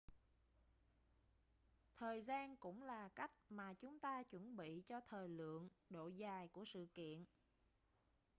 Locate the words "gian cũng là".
2.21-3.09